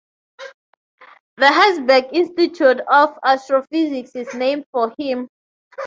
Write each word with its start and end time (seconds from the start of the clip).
The 1.37 1.45
Herzberg 1.45 2.11
Institute 2.11 2.81
of 2.89 3.19
Astrophysics 3.23 4.15
is 4.15 4.33
named 4.33 4.65
for 4.71 4.91
him. 4.97 5.27